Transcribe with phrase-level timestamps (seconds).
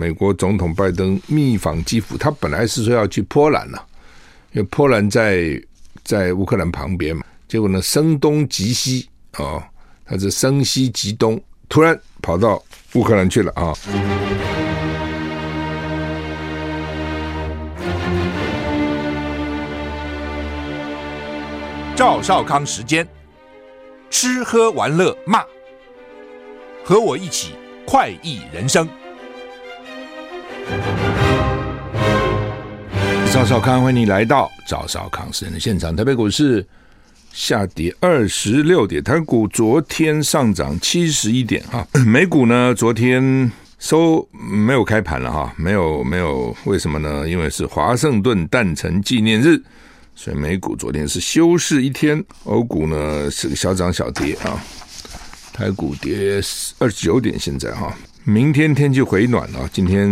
[0.00, 3.86] 美国总统拜登密访基辅，他本来是说要去波兰了，
[4.52, 5.62] 因为波兰在
[6.02, 9.62] 在乌克兰旁边嘛，结果呢，声东击西啊，
[10.06, 12.62] 他是声西击东，突然跑到
[12.94, 13.74] 乌克兰去了啊。
[21.94, 23.06] 赵少康时间，
[24.08, 25.44] 吃喝玩乐骂，
[26.82, 27.52] 和我一起
[27.86, 28.88] 快意人生。
[33.32, 35.94] 赵少康，欢迎你来到赵少康时间的现场。
[35.94, 36.66] 台北股市
[37.32, 41.86] 下跌二十六点，台股昨天上涨七十一点哈。
[42.04, 47.26] 美股呢，昨天收没有开盘了哈，没有没有，为什么呢？
[47.26, 49.62] 因为是华盛顿诞辰纪念日。
[50.16, 54.62] 所以美股昨天是休市一天，欧股呢是个小涨小跌啊，
[55.52, 56.42] 台股跌
[56.78, 60.06] 二十九点，现在哈，明天天气回暖啊，今天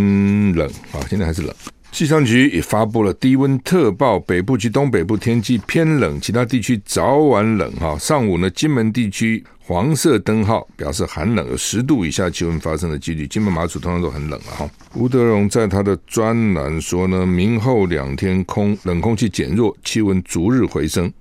[0.54, 1.54] 冷啊，现在还是冷。
[1.92, 7.96] 气象局也发布了低温特报，北部及东北部天气偏冷，其他地区早晚冷哈。
[7.98, 9.44] 上午呢，金门地区。
[9.60, 13.26] 黄色灯号表示寒冷，有十度以下气温发生的几率。
[13.26, 14.70] 金门、马祖通常都很冷了哈。
[14.94, 21.12] 吴德荣在他的专栏说呢，明后两天空冷空气减弱，气温逐日回升。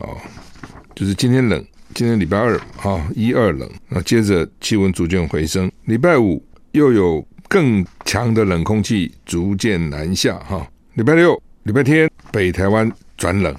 [0.00, 0.16] 哦，
[0.96, 1.64] 就是今天冷，
[1.94, 5.70] 今天礼拜二啊，一二冷，那接着气温逐渐回升。
[5.84, 10.66] 礼拜五又有更强的冷空气逐渐南下哈。
[10.94, 13.54] 礼拜六、礼拜天北台湾转冷，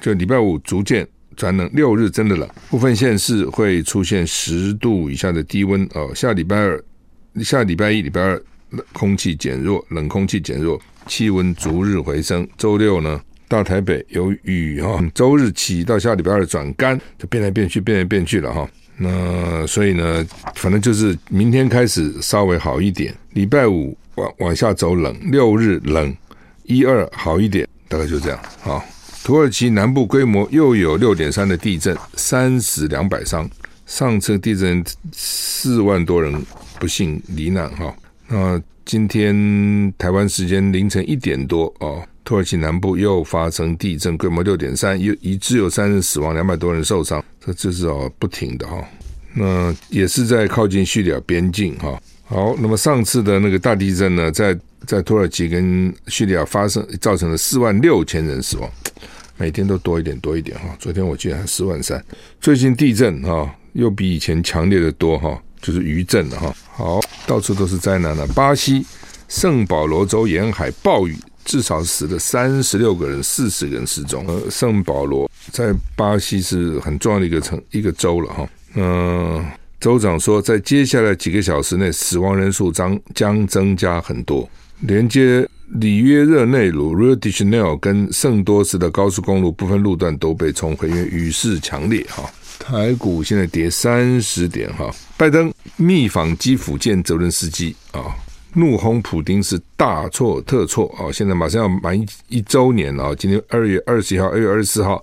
[0.00, 1.06] 就礼拜五逐渐。
[1.34, 6.14] 转冷，六日真的冷，部分县市会出现十度以下的低温哦。
[6.14, 6.84] 下礼拜二、
[7.42, 8.40] 下礼拜一、礼拜二，
[8.92, 12.46] 空气减弱，冷空气减弱，气温逐日回升。
[12.58, 13.18] 周六呢，
[13.52, 18.66] 大台北有雨哈，周日起到下礼拜二转干，就变来变去，变来变去了哈。
[18.96, 26.16] 那所以呢，反正就是明天开始稍微好一点，礼拜五往往下走冷，六日冷，
[26.64, 28.82] 一二好一点，大概就这样啊。
[29.22, 33.46] 土耳其南部规模又有六点三的地震，三死两百伤。
[33.84, 34.82] 上次地震
[35.12, 36.34] 四万多人
[36.80, 37.94] 不幸罹难哈。
[38.28, 42.02] 那今天台湾时间凌晨一点多哦，
[42.32, 47.22] 土耳其南部又发生地震，规模六点三，又已知有三人死亡，两百多人受伤。
[47.44, 48.82] 这这是哦不停的哈。
[49.34, 52.00] 那也是在靠近叙利亚边境哈。
[52.24, 58.70] 好，那么上次的那个大地震呢，在在土耳其跟叙利亚发生，造成了四万六千人死亡。
[59.36, 62.02] 每天都多一点多一点哈，昨天我记得还四万三。
[62.40, 66.56] 最近地震哈又比以前强烈的多哈，就是余震了哈。
[66.72, 68.26] 好，到处都是灾难了。
[68.28, 68.86] 巴西
[69.28, 71.14] 圣保罗州沿海暴雨，
[71.44, 74.24] 至少死了三十六个人，四十个人失踪。
[74.26, 78.48] 呃，圣保罗在巴西是很重要的一个城一个州了哈。
[78.74, 79.44] 嗯，
[79.80, 84.48] 州长说，在接下来几个小时内，死亡人数将将增加很多。
[84.80, 85.48] 连接。
[85.76, 92.04] 里约热内卢 （Rio de Janeiro） 跟圣多斯的高速公路部分路段都被冲毁，因为雨势强烈。
[92.10, 94.70] 哈，台股现在跌三十点。
[94.74, 98.14] 哈，拜登密访基辅见泽伦斯基啊，
[98.54, 101.10] 怒轰普丁是大错特错啊！
[101.10, 101.98] 现在马上要满
[102.28, 105.02] 一周年了，今天二月二十号，二月二十四号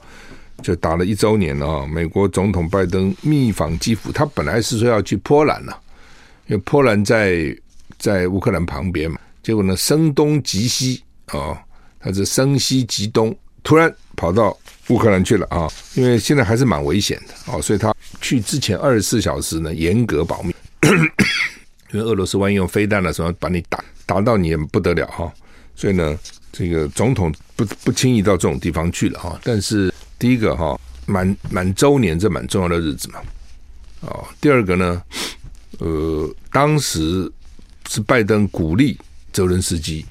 [0.61, 1.87] 就打了一周年了。
[1.87, 5.79] 美国总统拜登密访基辅，他本来是说要去波兰了，
[6.47, 7.55] 因为波兰在
[7.97, 9.19] 在乌克兰旁边嘛。
[9.41, 11.59] 结果呢，声东击西啊，
[11.99, 14.55] 他是声西击东，突然跑到
[14.89, 15.67] 乌克兰去了啊！
[15.95, 20.53] 因为现在还是蛮危险的啊，所以他去之前二十四小时呢，严格保密，
[21.91, 25.31] 因为俄罗斯万一用飞弹的时候把你打打到你也不得了哈。
[25.75, 26.17] 所以呢，
[26.51, 29.39] 这个总统不不轻易到这种地方去了哈。
[29.43, 33.21] 但是第一个哈，满满周年这蛮重要的日子嘛，
[34.01, 35.01] 哦，第二个呢，
[35.79, 37.31] 呃，当时
[37.87, 38.97] 是拜登鼓励。
[39.31, 40.03] 泽伦斯基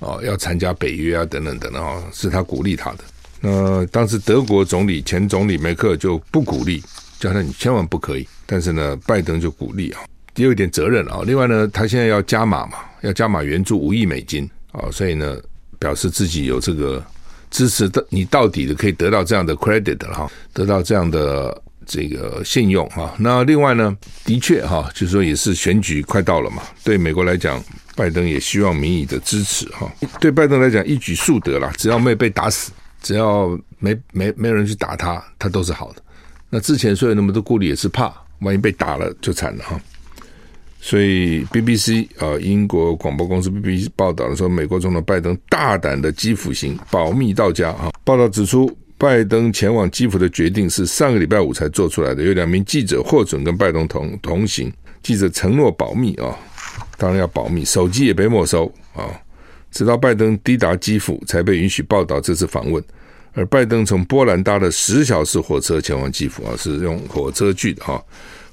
[0.00, 2.98] 哦，要参加北约啊，等等等等啊，是他鼓励他的。
[3.40, 6.84] 那当时德国总理前总理梅克就不鼓励，
[7.18, 8.28] 叫他你千万不可以。
[8.44, 10.02] 但是呢，拜登就鼓励啊，
[10.36, 11.20] 也有一点责任啊。
[11.26, 15.36] 另外呢，他现在要加码嘛，要加码援助五亿美金啊，所以呢，
[15.78, 17.04] 表示自己有这个
[17.50, 23.14] 支持的，你到底的可以得到这样的 credit 哈，得到这样的这个信用哈。
[23.18, 27.62] 那另外呢，的确哈，就是说也是选举快到了嘛，对美国来讲。
[27.96, 29.90] 拜登也希望民意的支持哈，
[30.20, 32.70] 对拜登来讲一举数得了，只要没被打死，
[33.00, 36.02] 只要没没没有人去打他，他都是好的。
[36.50, 39.80] 那之前所有那么多顾虑，也是怕万一被打了就惨了哈。
[40.86, 47.90] 所以 BBC 啊，英国广播公司 BBC 报道的说，美国总统拜登大胆的基辅行，保密到家哈。
[48.04, 54.72] 报道指出，拜登前往基辅的决定是上个礼拜五才做出来的，有两名记者获准跟拜登同同行，
[55.02, 56.38] 记者承诺保密啊。
[56.96, 59.10] 当然要保密，手机也被没收啊。
[59.72, 62.80] 直到拜登抵达基辅，才被允许报道这次访问。
[63.32, 68.00] 而拜登从波兰搭了十小时火车前往基辅啊，是用火车去的哈，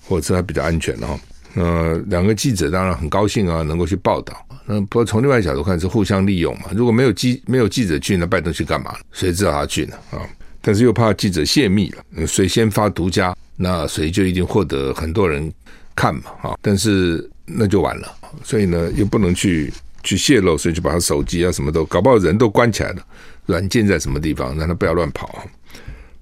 [0.01, 1.15] 火车还比较安全的哈。
[1.55, 4.35] 呃，两个记者当然很高兴啊，能够去报道。
[4.65, 6.67] 那不过从另外一角度看，是互相利用嘛。
[6.73, 8.95] 如果没有记没有记者去，那拜登去干嘛？
[9.11, 9.95] 谁知道他去呢？
[10.11, 10.21] 啊，
[10.61, 15.51] 但是又怕记者泄密了，谁先发独家，那谁就一定获得很多人
[15.95, 16.23] 看嘛。
[16.41, 18.07] 啊，但是那就完了。
[18.43, 19.71] 所以呢，又不能去
[20.01, 23.01] 去泄露，所以就把他手机啊什么都搞不好人都关起来了。
[23.45, 24.57] 软件在什么地方？
[24.57, 25.45] 让他不要乱跑。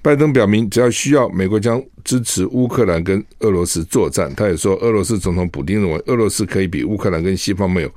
[0.03, 4.33] 拜登表明，只要需要，美国将支持乌克兰跟俄罗斯作战。
[4.35, 7.91] 他也说，俄罗斯总统普京认为，俄罗斯可以比乌克兰跟西方没有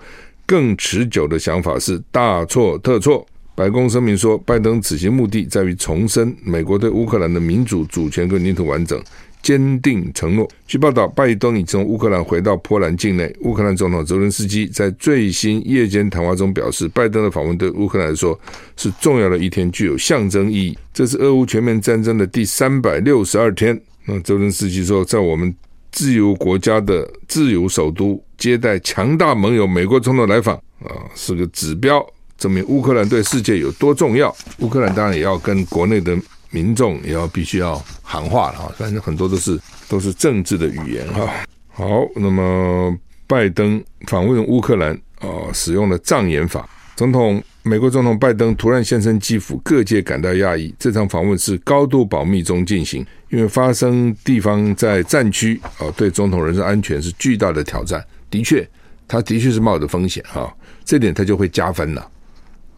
[0.45, 3.27] 更持久的想法是大错特错。
[3.55, 9.01] 白宫声明说，拜登此行目的在于重申美国对乌克兰的民主主权跟领土完整。
[9.45, 10.49] 坚定承诺。
[10.67, 13.31] 据报道，拜登已从乌克兰回到波兰境内。
[13.43, 18.37] 乌克兰总统泽伦斯基在最新夜间谈话中表示，拜登的访问对乌克兰来说
[18.75, 20.79] 是重要的一天，具有象征意义。
[20.95, 23.79] 这是俄乌全面战争的第三百六十二天。
[24.07, 25.55] 那泽伦斯基说，在我们
[25.93, 32.03] 自由国家的自由首都接待强大盟友美国总统来访啊，是个指标，
[32.39, 34.35] 证明乌克兰对世界有多重要。
[34.61, 36.17] 乌克兰当然也要跟国内的。
[36.55, 38.73] 民众也要必须要喊话了啊！
[38.79, 41.29] 反正很多都是都是政治的语言哈。
[41.69, 41.85] 好，
[42.15, 42.97] 那么
[43.27, 46.69] 拜登访问乌克兰啊，使用了障眼法。
[46.95, 50.73] 总统美国总统拜登突然现身基辅，各界感到讶异。
[50.79, 58.01] 这场访问是高度保密中进行，因为发生地方在战区啊，对总统人身安全是巨大的挑战。
[58.31, 58.65] 的确，
[59.09, 60.55] 他的确是冒着风险哈，
[60.85, 62.09] 这点他就会加分了。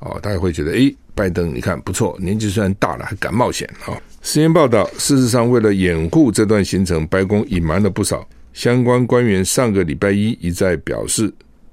[0.06, 3.92] 哦，大家会觉得，诶，拜登你看不错，年纪虽然大了，还敢冒险啊！
[4.22, 8.26] 实验报道，事实上，为了掩护这段行程，白宫隐瞒了不少。
[8.52, 11.32] 相关官员上个礼拜一一再表示，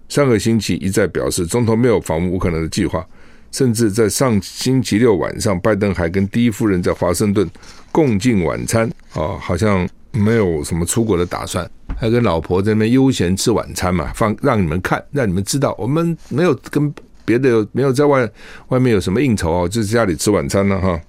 [0.10, 3.06] 上个星期一再表示，总统没有访问乌克兰的计划。
[3.52, 7.48] 甚至在上星期六晚上，拜登还跟第一夫人在华盛顿
[7.92, 16.94] 共进晚餐啊，好像没有什么出国的打算，还跟老婆在那边悠闲吃晚餐嘛，放让你们看，让你们知道我们没有跟。
[17.26, 18.30] 别的没有在外
[18.68, 19.68] 外面有什么应酬啊？
[19.68, 21.00] 就是家里吃晚餐呢，哈。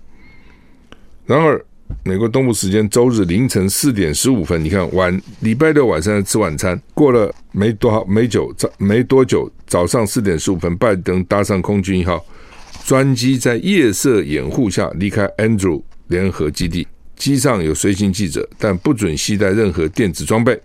[1.26, 1.64] 然而，
[2.02, 12.24] 美国东部时间周日凌晨四点十五分，你看晚礼拜六晚上吃晚餐，过了没多好没久早没多久，早上四点十五分，拜登搭上空军一号
[12.84, 20.60] 专机，在夜色掩护下离开 Andrew 联合基地，机上有随行记者，但不准携带任何电子装备。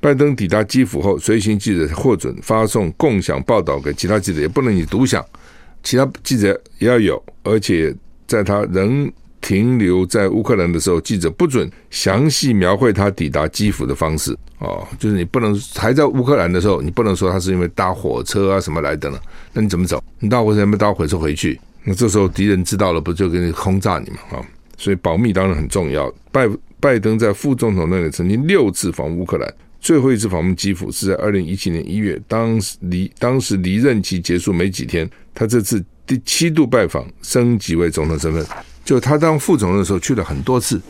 [0.00, 5.24] 拜登抵达基辅后，随行记者获准发送共享报道给其他记者，也不能你独享，
[5.82, 6.48] 其他记者
[6.78, 7.22] 也要有。
[7.42, 7.94] 而且
[8.26, 9.10] 在他仍
[9.40, 14.36] 停留在乌克兰的时候，记者不准详细描绘他抵达基辅的方式。
[14.58, 19.18] 哦，就是你不能还在乌克兰的时候，你不能说他是因为搭火车啊什么来的呢？
[19.52, 20.02] 那你怎么走？
[20.18, 21.58] 你搭火车没搭火车回去？
[21.84, 24.18] 那这时候敌人知道了，不就给你轰炸你吗？
[24.32, 24.42] 啊，
[24.76, 26.12] 所以保密当然很重要。
[26.32, 26.48] 拜
[26.80, 29.54] 拜登在副总统那里曾经六次访乌克兰。
[29.86, 38.44] 最后一次访问基辅是在二零一七年一月，当时离当时离任期结束没几天，他这次第七度拜访，升级为总统身份。
[38.84, 40.82] 就他当副总的时候去了很多次，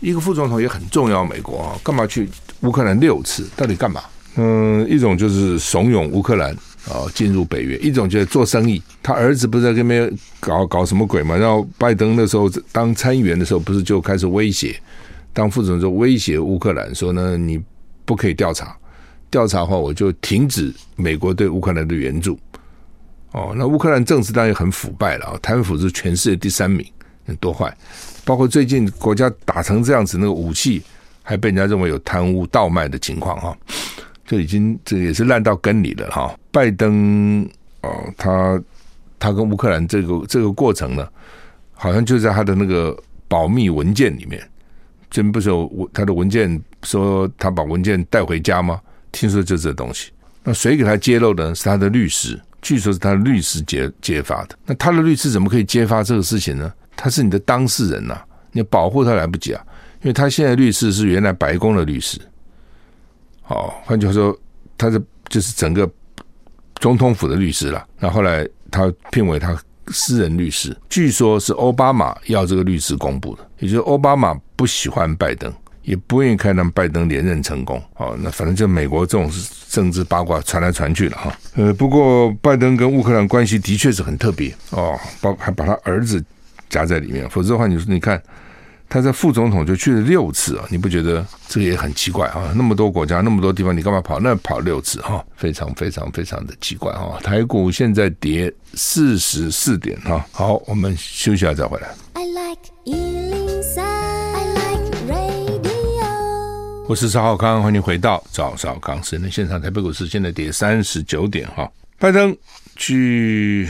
[0.00, 1.24] 一个副总统也很重要。
[1.24, 2.28] 美国啊，干嘛去
[2.62, 3.48] 乌克兰六次？
[3.54, 4.02] 到底干嘛？
[4.34, 6.52] 嗯，一种就是怂恿乌克兰
[6.88, 8.82] 啊进入北约，一种就是做生意。
[9.00, 11.36] 他儿子不是在那边搞搞什么鬼嘛？
[11.36, 14.76] 然后拜登那时候当参议员的时候，不是就开始威胁，
[15.32, 17.60] 当副总就威胁乌克兰说呢，你。
[18.10, 18.76] 不可以调查，
[19.30, 22.36] 调查的话我就停止美国对乌克兰的援助。
[23.30, 26.84] 哦，那乌克兰政治当然很腐败了啊，贪腐是全世界第三名，
[27.38, 27.72] 多坏！
[28.24, 30.82] 包括最近国家打成这样子，那个武器
[31.22, 33.56] 还被人家认为有贪污倒卖的情况哈，
[34.26, 36.36] 就已经这也是烂到根里了哈。
[36.50, 37.48] 拜登
[37.82, 38.60] 哦，他
[39.20, 41.08] 他跟乌克兰这个这个过程呢，
[41.74, 44.44] 好像就在他的那个保密文件里面。
[45.10, 48.80] 这不是有他的文件说他把文件带回家吗？
[49.10, 50.12] 听说就这东西。
[50.44, 51.54] 那谁给他揭露的？
[51.54, 54.56] 是他的律师，据说是他的律师揭揭发的。
[54.64, 56.72] 那他的律师怎么可以揭发这个事情呢？
[56.96, 58.18] 他是你的当事人呐、
[58.52, 59.62] 你保护他来不及啊，
[60.02, 62.20] 因为他现在律师是原来白宫的律师。
[63.42, 64.38] 好，换句话说，
[64.78, 65.90] 他是就是整个
[66.76, 67.84] 总统府的律师了。
[67.98, 69.60] 那，后来他聘为他。
[69.92, 75.50] 私人律师，据说是奥巴马要这个律师公布的，也就是奥巴马不喜欢拜登，
[75.84, 77.82] 也不愿意看到拜登连任成功。
[77.96, 79.32] 哦，那反正就美国这种
[79.70, 81.34] 政治八卦传来传去了哈。
[81.54, 86.22] 呃，不过拜登跟乌克兰关系的确是很特别哦，包还把他儿子
[86.68, 88.22] 夹在里面，否则的话，你说你看
[88.86, 92.52] 他在副总统就去了六次啊，你不觉得这个也很奇怪啊？
[92.54, 95.24] 那么多国家，那么多地方，你干嘛跑那跑六次哈？
[95.36, 97.18] 非常非常非常的奇怪哈！
[97.22, 100.22] 台股现在跌四十四点哈。
[100.32, 101.88] 好，我们休息下再回来。
[102.12, 103.39] I like
[106.90, 109.62] 我是赵少康，欢迎回到赵少康私人现场。
[109.62, 111.70] 台北股市现在跌三十九点哈。
[112.00, 112.36] 拜登
[112.74, 113.68] 去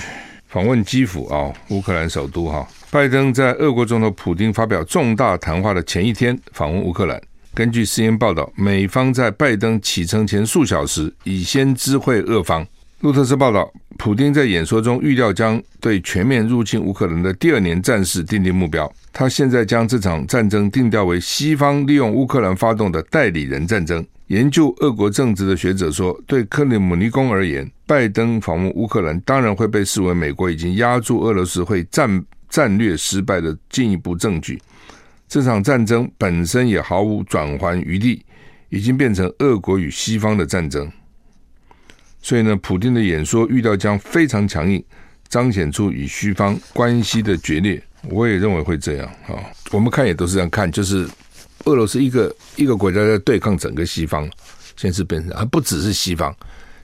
[0.48, 2.66] 访问基辅啊，乌克兰首都哈。
[2.90, 7.20] 拜登在俄国总统普丁发表重大谈话的前一天访问乌克兰。
[7.52, 12.66] 根据 cn 报道，美方在拜登启程前数小时已先知会俄方。
[13.00, 13.70] 路透社报道，
[14.02, 18.90] 普丁在演说中预料将对全面入侵乌克兰的第二年战事定定目标。
[19.12, 24.02] 他现在将这场战争定调为西方利用乌克兰发动的代理人战争。
[24.28, 32.24] 研究俄国政治的学者说，对克里姆林宫而言，拜登访问乌克兰当然会被视为美国已经压住俄罗斯会战。
[32.48, 34.60] 战略失败的进一步证据，
[35.28, 38.24] 这场战争本身也毫无转圜余地，
[38.70, 40.90] 已经变成俄国与西方的战争。
[42.22, 44.82] 所以呢，普京的演说预料将非常强硬，
[45.28, 47.82] 彰显出与西方关系的决裂。
[48.08, 49.36] 我也认为会这样啊。
[49.70, 51.08] 我们看也都是这样看，就是
[51.64, 54.24] 俄罗斯一个一个国家在对抗整个西方，
[54.76, 56.34] 现在是变成还不只是西方，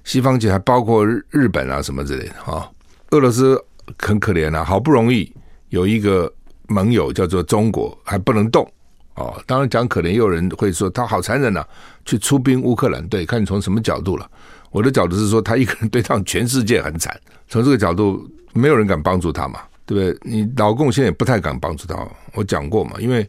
[0.05, 2.69] 西方其实还包括日本啊什么之类的啊。
[3.11, 3.63] 俄罗斯
[3.99, 5.33] 很可怜啊，好不容易。
[5.71, 6.33] 有一个
[6.69, 8.71] 盟友叫做中国，还不能动
[9.15, 9.43] 哦。
[9.47, 11.69] 当然讲可能也有人会说他好残忍呐、啊，
[12.05, 13.07] 去出兵乌克兰。
[13.09, 14.31] 对，看你从什么角度了。
[14.71, 17.19] 我的角度是说，他一个人对抗全世界很惨。
[17.49, 20.31] 从这个角度，没有人敢帮助他嘛，对不对？
[20.31, 21.97] 你老共现在也不太敢帮助他。
[22.35, 23.27] 我讲过嘛，因为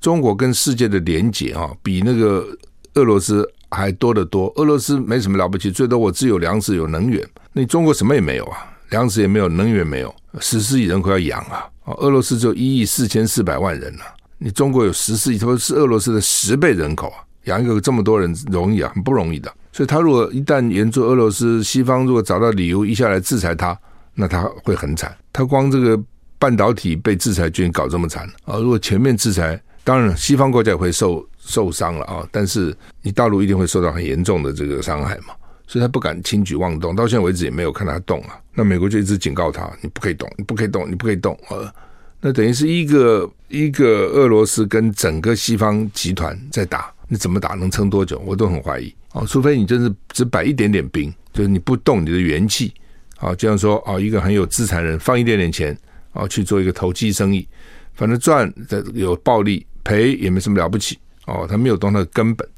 [0.00, 2.46] 中国跟世界的连结啊，比那个
[2.94, 4.52] 俄罗斯还多得多。
[4.56, 7.26] 俄罗斯没什么了不起，最多我只有粮食有能源。
[7.52, 8.58] 那中国什么也没有啊，
[8.90, 11.94] 粮食也没有，能源没有，十四亿人口要养啊啊。
[11.98, 14.02] 俄罗斯只有一亿四千四百万人呢、
[14.38, 19.52] 你中国有十四亿，他说是俄罗斯的十倍人口啊，养一个这么多人容易啊，很不容易的。
[19.72, 23.78] 所以，他如果一旦援助俄罗斯，西方如果找到理由一下来制裁他，
[24.14, 25.16] 那他会很惨。
[25.32, 26.00] 他光这个
[26.38, 28.58] 半导体被制裁，居然搞这么惨啊！
[28.58, 35.34] 如果全面制裁，当然西方国家也会受受伤了啊，但是你大陆一定会受到很严重的这个伤害嘛。
[35.66, 38.36] 所以他不敢轻举妄动，到现在为止也没有看他动啊。
[38.54, 41.38] 那美国就一直警告他：你不可以动，你不可以动，你不可以动。
[41.48, 41.72] 呃，
[42.20, 48.22] 那等于是一个一个俄罗斯跟整个西方集团在打，你怎么打能撑多久？
[48.24, 48.94] 我都很怀疑。
[49.12, 52.72] 哦，除非你真是只摆一点点兵，就是你不动你的元气。
[53.18, 55.76] 啊，就像说哦，一个很有资产人放一点点钱，
[56.12, 57.46] 啊，去做一个投机生意，
[57.94, 60.96] 反正赚的有暴利，赔也没什么了不起。
[61.26, 62.48] 哦，他没有动他的根本，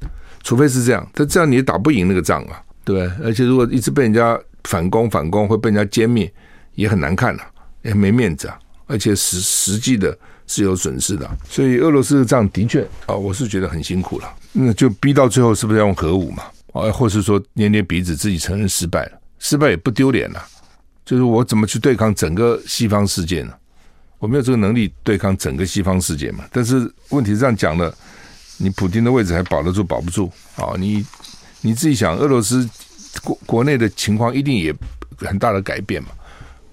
[0.43, 2.61] 除非是这样，他这样你也打不赢那个仗啊。
[2.85, 6.31] 对，而且如果一直被人家反攻反攻，会被人家歼灭，
[6.75, 7.49] 也很难看呐、啊，
[7.81, 8.59] 也没面子啊。
[8.85, 10.17] 而且实实际的
[10.53, 14.33] 是有损失的，所以俄罗斯的仗的确啊，我是觉得很辛苦了。
[14.51, 16.43] 那就逼到最后，是不是要用核武嘛？
[16.73, 20.43] 啊，或是说捏捏鼻子，自己承认失败了，失败也不丢脸了。
[21.05, 23.53] 就是我怎么去对抗整个西方世界呢？
[24.19, 26.45] 我没有这个能力对抗整个西方世界嘛。
[26.51, 27.93] 但是问题是这样讲了，
[28.57, 30.73] 你普京的位置还保得住保不住啊？
[30.77, 31.05] 你。
[31.65, 32.69] 你自己想，俄罗斯
[33.23, 34.75] 国国内的情况一定也
[35.19, 36.09] 很大的改变嘛？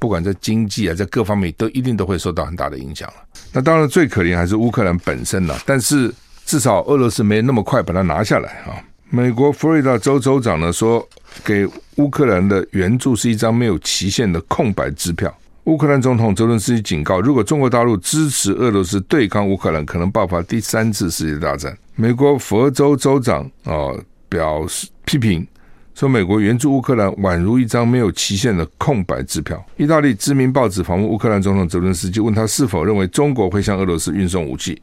[0.00, 3.14] 不管在经济啊，在各方面都一定都会受到很大的影响了。
[3.52, 5.56] 那当然最可怜还是乌克兰本身了。
[5.64, 6.12] 但是
[6.44, 8.74] 至少俄罗斯没那么快把它拿下来啊。
[9.10, 11.06] 美国佛罗里达州州长呢说，
[11.44, 15.32] 给乌克兰的援助是一张没有期限的空白支票。
[15.64, 21.76] 乌克兰总统泽伦斯基警告，如果中国大陆支持俄罗斯对抗乌克兰，可能爆发第三次世界大战。
[21.94, 23.92] 美国佛州州长啊。
[24.30, 25.44] 表示批评
[25.94, 29.62] 说，美国援助乌克兰宛如一张没有期限的空白支票。
[29.76, 34.80] 意大利知名报纸访问乌克兰总统泽伦斯基，问他是否认为中国会向俄罗斯运送武器。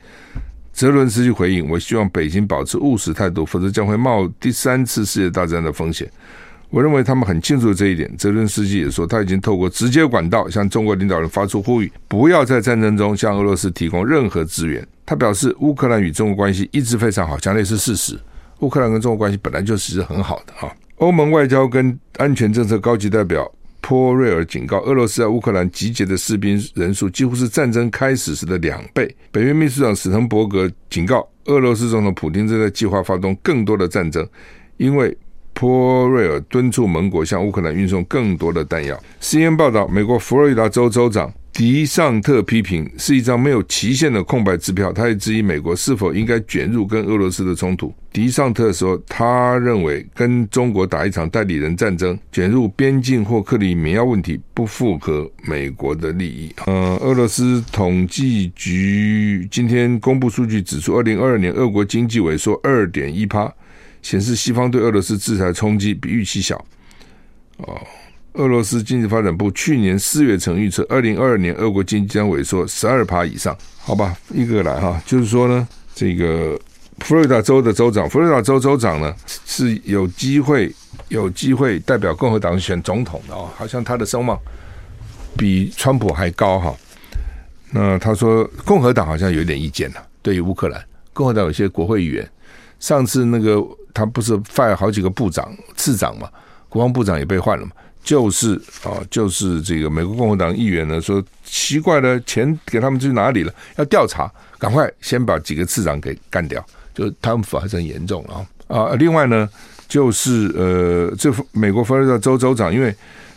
[0.73, 6.07] 泽伦斯基回应：“我希望北京保持务实态度，否则将会冒第三次世界大战的风险。”
[6.69, 8.13] 我认为他们很清楚这一点。
[8.17, 14.85] 泽伦斯基也说，他已经透过直接管道向中国领导人发出呼吁，不要在战争中向俄罗斯提供任何资源。
[15.05, 18.19] 他表示，乌克兰与中国关系一直非常好，讲的也是事实。
[18.59, 20.69] 乌克兰跟中国关系本来就是很好的哈。
[20.97, 23.51] 欧盟外交跟安全政策高级代表
[23.81, 29.15] 波瑞尔警告，俄罗斯在乌克兰集结的士兵人数几乎是战争开始时的两倍。
[29.31, 34.27] 北约秘书长史滕伯格警告，俄罗斯总统普京正在计划发动更多的战争，
[34.77, 35.15] 因为
[35.59, 38.95] 波瑞尔敦促盟国向乌克兰运送更多的弹药。
[39.19, 47.91] CNN 报道，美国佛罗里达州州长迪尚特批评是一张没有期限的空白支票，他也质疑美国是否应该卷入跟俄罗斯的冲突。
[48.13, 56.53] 迪尚特说，他认为跟中国打一场代理人战争，卷入边境或克里米亚问题不符合美国的利益。
[56.67, 63.51] 呃，俄罗斯统计局今天公布数据指出，二零二二年俄国经济萎缩二点一趴，
[64.01, 66.63] 显示西方对俄罗斯制裁冲击比预期小。
[67.57, 67.79] 哦。
[68.33, 73.57] 俄罗斯经济发展部去年四月曾预测，二零二二年俄国经济将萎缩十二趴以上。
[73.79, 76.55] 好吧，一个来哈，就是说呢，这个
[76.99, 79.11] 佛罗里达州的州长，佛罗里达州州长呢
[79.43, 80.71] 是有机会
[81.07, 84.39] 有机会代表共和党选总统的哦，好像他的声望
[85.35, 86.75] 比川普还高哈。
[87.71, 90.79] 那他说，共和党好像有点意见了，对于乌克兰，
[91.11, 92.29] 共和党有些国会议员，
[92.79, 93.57] 上次那个
[93.97, 96.29] 他不是 fire 好几个部长、次长嘛，
[96.69, 97.71] 国防部长也被换了嘛。
[98.03, 103.51] 就是啊，就是这个美国共和党议员呢说，奇怪的钱给他们去哪里了？
[103.77, 106.63] 要调查，赶快先把几个次长给干掉。
[106.93, 108.95] 就贪腐还是很严重啊啊！
[108.99, 109.49] 另外呢，
[109.89, 112.95] 就是呃，这美国佛罗里达州州长，因为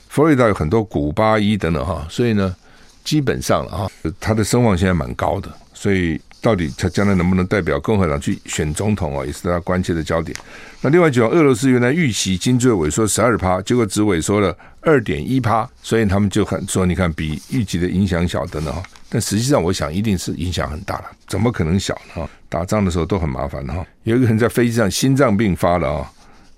[0.09, 2.55] 佛罗里达有很多古巴裔等等哈，所以呢，
[3.02, 3.90] 基本上啊，
[4.21, 6.21] 他的声望现在蛮高的，所以。
[6.41, 9.25] 到底他将来能不能代表共和党去选总统啊？
[9.27, 10.37] 也是大家关切的焦点。
[10.81, 18.73] 那另外讲，俄罗斯原来预期经济萎缩十二趴，结果只萎缩了二点一趴，所以他们就很说，你看比预期的影响小的呢。
[19.11, 22.27] 但实际上，我想一定是影响很大了，怎么可能小呢？
[22.49, 23.85] 打仗的时候都很麻烦哈。
[24.05, 26.11] 有一个人在飞机上心脏病发了啊，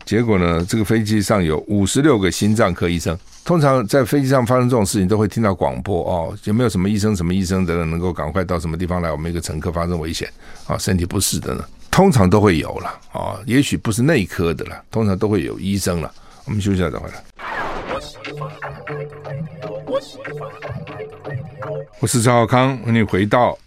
[0.05, 3.19] 结果呢，这个飞机上有五十六个心脏科医生。
[3.45, 9.11] 通常在飞机上发生这种事情，都会听到广播哦，有没有什么医生、什么医生的人能够赶快到什么地方来？
[9.11, 10.31] 我们一个乘客发生危险
[10.67, 16.13] 啊，身体不适的呢，通常都会有了啊，也许不是内科的了，通常都会有医生了。
[16.45, 17.25] 我们休息一下再回来。
[22.01, 23.59] 我是赵少康，欢迎回到。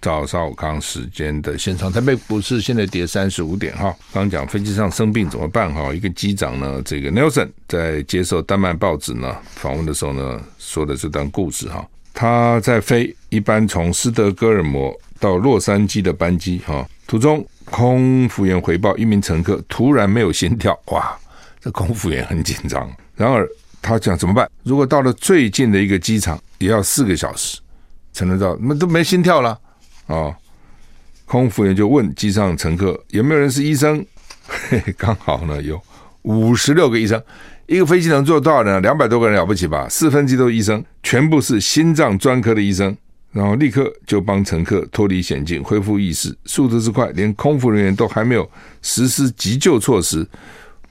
[0.00, 3.94] 赵少康时间的现场，台北股市现在跌三十五点哈。
[4.12, 5.92] 刚讲飞机上生病怎么办哈？
[5.92, 11.86] 一个机长呢，这个 Nelson 在接受丹麦报纸呢访问的时候呢，说的这段故事哈。
[12.14, 21.16] 他在飞一般从斯德哥尔摩到洛杉矶的班机哈，途中空服员回报一名乘客突然没有心跳，哇，
[21.60, 22.90] 这空服员很紧张。
[23.14, 23.48] 然而
[23.82, 24.50] 他讲怎么办？
[24.62, 27.60] 如果到了最近的一个机场，也要四个小时
[28.12, 29.58] 才能到，那都没心跳了。
[30.10, 30.34] 哦，
[31.24, 34.04] 空服员就问机上乘客有没有人是医生？
[34.98, 35.80] 刚好呢有
[36.22, 37.22] 五十六个医生，
[37.66, 38.82] 一个飞机能坐多少人？
[38.82, 39.88] 两百多个人了不起吧？
[39.88, 42.96] 四分之一都是医生，全部是心脏专科的医生，
[43.30, 48.50] 然后立刻就帮乘客脱离险境，恢复意识，速度之快，连空服人员都还没有
[48.82, 50.26] 实施急救措施。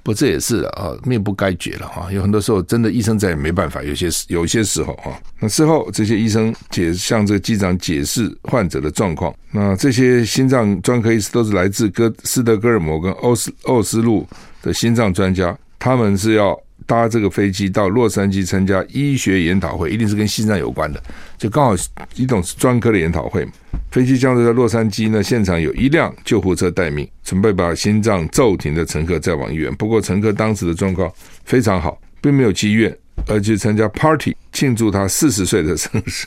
[0.04, 2.12] 不，这也是啊，命不该绝了哈。
[2.12, 3.84] 有很多时候，真的医生再也没办法。
[3.84, 9.34] 有些有些时候哈，那事后这些医生解向这个机长解释患者的状况。
[9.52, 14.28] 那这些心脏专科医师都是来自哥斯德哥尔摩跟奥斯奥斯陆
[14.62, 16.60] 的心脏专家，他们是要。
[16.90, 21.00] 搭这个飞机到洛杉矶参加医学研讨会，一定是跟心脏有关的，
[21.38, 21.76] 就刚好
[22.16, 23.48] 一种是专科的研讨会。
[23.92, 29.72] 飞机降落在洛杉矶呢，现场有一辆救护车待命，准备把心脏骤停的乘客载往医院。
[29.76, 31.12] 不过乘客当时的状况
[31.46, 32.98] 非常好，并没有去医院，
[33.28, 36.26] 而去参加 party 庆祝他四十岁的生日。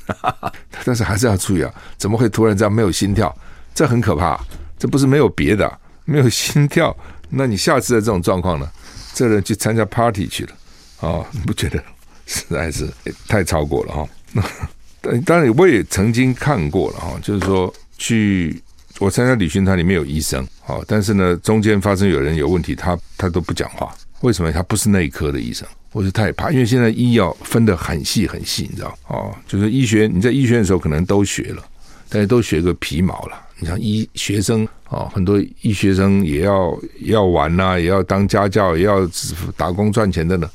[0.85, 3.37] 但是还是要注意啊，怎么会突然这样没有心跳？
[3.75, 4.39] 这很可怕，
[4.79, 6.97] 这不是没有别的，没有心跳，
[7.31, 8.69] 那你下次的这种状况呢？
[9.15, 10.53] 这人去参加 party 去了，
[11.01, 11.83] 啊，你 不觉得
[12.27, 12.89] 实在是
[13.29, 14.09] 太超过了哈？
[15.03, 18.63] 那当然我也曾经看过了哈，就是说去
[18.99, 24.53] 我参加旅行团里面有医生，好，但是呢中间发生有人有问题，他他都不讲话，为什么？
[24.53, 28.97] 他不是内科的医生，我是太怕，因为现在医药分得很细很细，你知道？
[29.09, 31.65] 哦，就是医学你在医学院的时候可能都学了，
[32.09, 33.41] 大家都学个皮毛了。
[33.59, 39.09] 你像医学生哦，很多医学生也要要玩呐，也要当家教，也要
[39.57, 40.49] 打工赚钱的呢。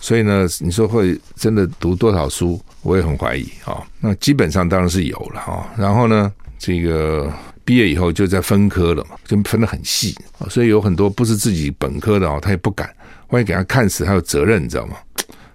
[0.00, 3.80] 所以呢，你说会真的读多少书，我也很怀疑啊。
[4.00, 5.72] 那基本上当然是有了啊。
[5.78, 7.32] 然后呢，这个
[7.64, 10.16] 毕业以后就在分科了嘛，就分得很细。
[10.48, 12.92] 所以有很多不是自己本科的啊，他也不敢，
[13.28, 14.96] 万一给他看死，他有责任，你知道吗？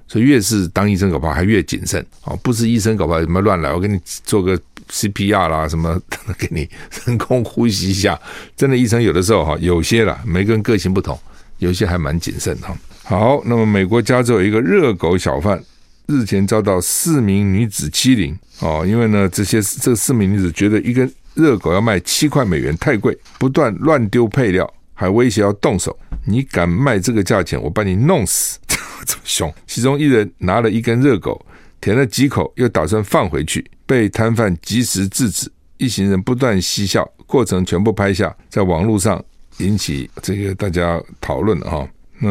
[0.07, 2.33] 所以越是当医生，搞不好还越谨慎啊。
[2.41, 4.57] 不是医生，搞不好什么乱来，我给你做个。
[4.89, 5.99] CPR 啦，什么
[6.37, 6.69] 给你
[7.05, 8.19] 人工呼吸一下？
[8.55, 11.17] 真的，医生有的时候哈，有些啦，每个人个性不同，
[11.59, 12.75] 有些还蛮谨慎哈。
[13.03, 15.61] 好，那么美国加州有一个热狗小贩，
[16.07, 25.97] 日前遭到四名女子欺凌哦，因为呢，这些这四名女子觉得一根热狗要卖七块美元太贵，不断乱丢配料，还威胁要动手。
[26.25, 28.57] 你敢卖这个价钱，我把你弄死！
[29.05, 29.53] 这么凶。
[29.67, 31.45] 其中一人拿了一根热狗。
[31.81, 35.51] 舔了几口，又打算放回去，被摊贩及时制止。
[35.77, 39.23] 一行人不断嬉笑，过程全部拍下，在网络上
[39.57, 41.85] 引起这个大家讨论哈。
[42.19, 42.29] 那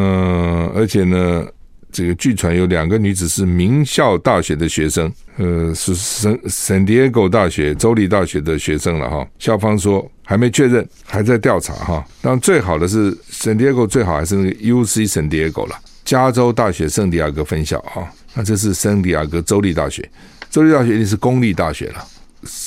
[0.75, 1.47] 而且呢，
[1.93, 9.29] 这个据传有两个女子是名校大学的学生，呃，是圣圣迭戈大学、州立大学的学生了哈。
[9.39, 12.03] 校方说还没确认，还在调查哈。
[12.23, 18.11] 当然最好的是圣迭戈，最好还是那个 UC 圣迭戈了，加州大学圣地亚哥分校哈。
[18.35, 20.09] 那这是圣地亚哥州立大学，
[20.51, 22.05] 州立大学一定是公立大学了。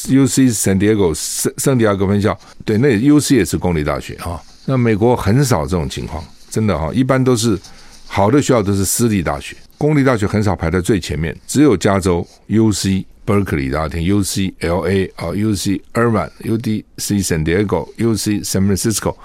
[0.09, 4.41] U C San Diego 圣圣地亚哥分校，对，那 U C 也是公立大学啊。
[4.65, 7.59] 那美国很少这种情况，真的哈，一般都是
[8.07, 18.15] 好的学校都是私立大学，公立大学很少排在最前面，只有加州 U C Berkeley 大家听 U C L A 啊，U C Irvine、U D C San Diego、U
[18.15, 19.15] C San Francisco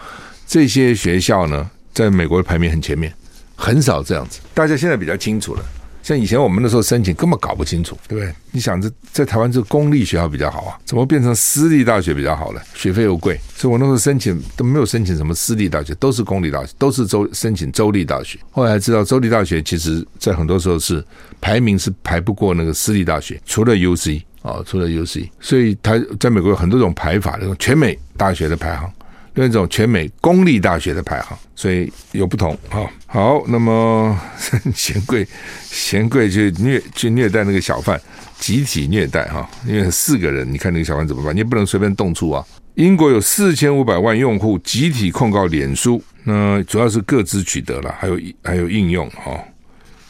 [0.47, 3.11] 这些学校呢，在美国的排名很前面，
[3.57, 5.65] 很少这样子，大家现在比较清楚了。
[6.03, 8.35] 像以前我们那时候申请根本搞不清楚，对不对？
[8.51, 12.61] 你想着在台湾这公立学校比较好啊，怎么变成私立大学比较好了？
[12.75, 18.39] 学费又贵，所以我那时候申请都没有申请什么私立大学，都是公立大学，都是州申请州立大学。
[18.51, 21.05] 后来知道州立大学其实在很多时候是
[21.41, 28.93] 排名是排不过那个私立大学，除了 UC 啊，除了 UC，所以他在美国有很多种排法，那种全美大学的排行。
[29.35, 32.85] 那种全美公立大学的排行，所以有不同啊。
[33.07, 34.19] 好，那么
[34.75, 35.27] 嫌贵
[35.63, 38.01] 嫌贵就虐去虐待那个小贩，
[38.39, 39.49] 集体虐待哈。
[39.67, 41.35] 因为四个人，你看那个小贩怎么办？
[41.35, 42.45] 你也不能随便动粗啊。
[42.75, 49.39] 英国有四千五百万用户集体控告脸书，那主要是个资取得了，还有还有应用哈。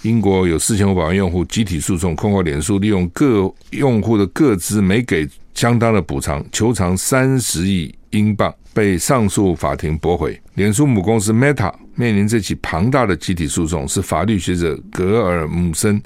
[0.03, 8.53] 英国有四千五百万用户集体诉讼控告脸书，利用各用户的个资没给相当的补偿，求偿三十亿英镑。
[8.75, 10.41] 被上诉法庭驳回。
[10.55, 16.03] 脸书母公司 Meta 面临这起庞大的集体诉讼，是法律学者格尔姆森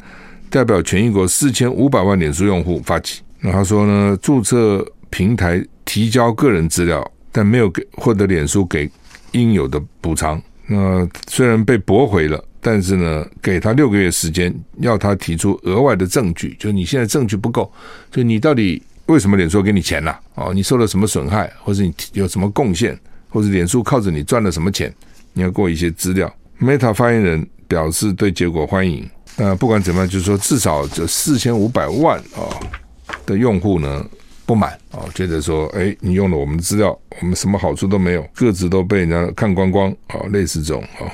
[0.50, 3.22] 代表全英国四千五百万脸书用户发起。
[3.40, 8.90] 那他说呢，注册平台提交个人资料，但没有给获得脸书给
[9.32, 10.40] 应有的补偿。
[10.66, 17.72] 那虽然被驳回了，但是呢，给他六个月时间，要他提出额外的证据，就你现在证据不够，
[18.10, 18.82] 就你到底。
[19.06, 20.18] 为什么脸书给你钱了？
[20.34, 24.92] 哦，你受了什么损害，或者你有什么贡献，或者脸书靠着你赚了什么钱？
[25.32, 26.32] 你要给我一些资料。
[26.60, 29.08] Meta 发言人表示对结果欢迎。
[29.36, 32.48] 那不管怎么样，就是说至少这四千五百万啊
[33.26, 34.04] 的用户呢
[34.44, 41.04] 不满啊，觉得说，哎，你用了我们的资料，我们什么好处都没有，个子都被人家看光光啊，类似这种啊。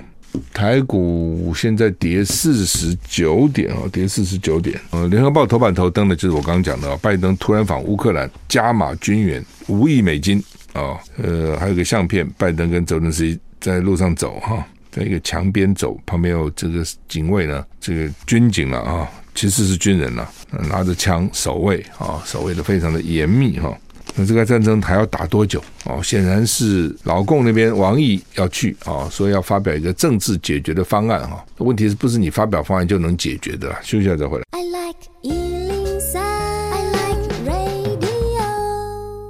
[0.52, 4.80] 台股现在跌四十九点啊，跌四十九点。
[4.90, 10.42] 呃，联合报头版头登的就是我刚刚讲的，拜登突然访乌克兰，加码军援五亿美金
[10.72, 10.98] 啊。
[11.22, 20.30] 呃，还有个相片，拜登跟泽伦斯基在路上走哈，在一个墙边走，旁边有这个警卫呢，这个军警了啊，其实是军人了，
[20.68, 23.76] 拿着枪守卫啊，守卫的非常的严密哈。
[24.14, 25.62] 那这个战争还要打多久？
[25.86, 31.42] 哦，显然是老共那边王毅要去啊，说要发表一个政治解决的方案哈。
[31.58, 33.74] 问题是不是你发表方案就能解决的？
[33.82, 34.44] 休息一下再回来。
[34.50, 38.42] I like 103, I like radio。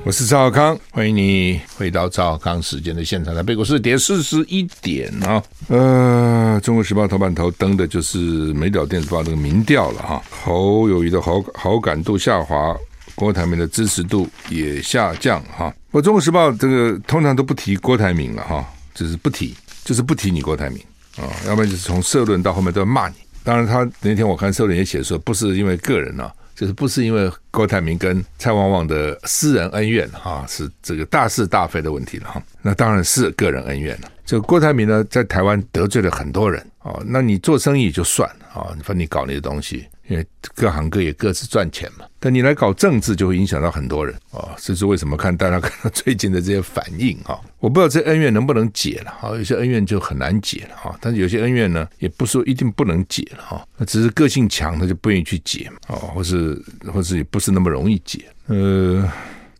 [0.04, 3.32] 我是赵少康，欢迎你回到赵少康时间的现场。
[3.36, 5.40] 台北股市跌四十一点啊。
[5.68, 10.20] 呃，中国时报头版头登的就是美岛电子报这个民调了哈。
[10.28, 12.76] 侯友谊的好好感度下滑。
[13.14, 20.78] 郭台铭的支持度也下降哈，我《中国时报》这个通常都不提郭台铭了哈，就是不提，就是不提你郭台铭
[21.16, 23.14] 啊，要不然就是从社论到后面都要骂你。
[23.44, 32.42] 当然，他那天我看社论也写说，不是因为个人啊，就是不是因为郭台铭跟蔡旺旺的私人恩怨哈，是这个大是大非的问题了哈。
[32.62, 34.10] 那当然是个人恩怨了。
[34.24, 39.84] 这个郭台铭呢，在台湾得罪了很多人啊，那你做生意就算啊，反正你搞那些东西。
[40.08, 44.14] 因为各行各业各自赚钱嘛，但你来搞政治就会影响到很多人。
[44.32, 45.16] 啊，这是为什么？
[45.16, 56.60] 看大家看到最近的这些反应啊，我不知道这恩怨能不能解了哈，有些恩怨就很难解了哈，但是有些恩怨呢，也不是说一定不能解了哈，那只是个性强他就不愿意去解啊，或是
[56.92, 58.24] 或是也不是那么容易解。
[58.46, 59.08] 呃，